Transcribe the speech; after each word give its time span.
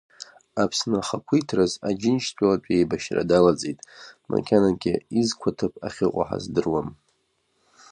Аԥсны 0.61 0.97
ахақәиҭтәраз 1.01 1.73
Аџьынџьтәылатә 1.87 2.69
еибашьра 2.75 3.29
далаӡит, 3.29 3.79
макьанагьы 4.29 4.93
изқәаҭыԥ 5.19 5.73
ахьыҟоу 5.87 6.23
ҳаздыруам. 6.27 6.89